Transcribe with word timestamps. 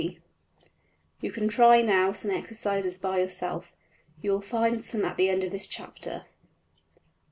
\] 0.63 1.21
You 1.21 1.31
can 1.31 1.47
try 1.47 1.83
now 1.83 2.11
some 2.11 2.31
exercises 2.31 2.97
by 2.97 3.19
yourself; 3.19 3.71
you 4.19 4.31
will 4.31 4.41
find 4.41 4.81
some 4.81 5.05
at 5.05 5.15
the 5.15 5.29
end 5.29 5.43
of 5.43 5.51
this 5.51 5.67
chapter. 5.67 6.25